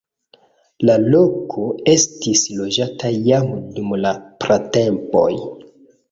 [0.89, 4.13] La loko estis loĝata jam dum la
[4.45, 5.27] pratempoj.